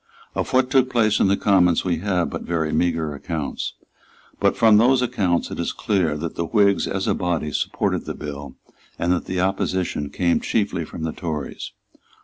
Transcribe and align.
Of 0.33 0.51
what 0.51 0.71
took 0.71 0.89
place 0.89 1.19
in 1.19 1.27
the 1.27 1.37
Commons 1.37 1.85
we 1.85 1.97
have 1.99 2.31
but 2.31 2.41
very 2.41 2.71
meagre 2.71 3.13
accounts; 3.13 3.73
but 4.39 4.57
from 4.57 4.77
those 4.77 5.03
accounts 5.03 5.51
it 5.51 5.59
is 5.59 5.71
clear 5.73 6.17
that 6.17 6.33
the 6.33 6.45
Whigs, 6.45 6.87
as 6.87 7.07
a 7.07 7.13
body, 7.13 7.51
supported 7.51 8.05
the 8.05 8.15
bill, 8.15 8.55
and 8.97 9.11
that 9.13 9.25
the 9.25 9.39
opposition 9.41 10.09
came 10.09 10.39
chiefly 10.39 10.85
from 10.85 11.05
Tories. 11.13 11.73